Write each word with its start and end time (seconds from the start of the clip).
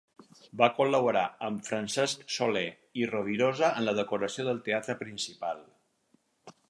Va 0.59 0.67
col·laborar 0.77 1.25
amb 1.47 1.67
Francesc 1.67 2.23
Soler 2.37 2.65
i 3.03 3.07
Rovirosa 3.11 3.69
en 3.83 3.87
la 3.89 3.95
decoració 4.01 4.47
del 4.49 4.63
Teatre 4.71 4.97
Principal. 5.05 5.63